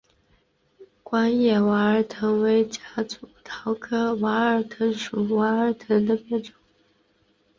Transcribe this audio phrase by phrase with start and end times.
[1.03, 6.55] 光叶娃儿藤为夹竹桃科娃儿藤属娃儿藤的变种。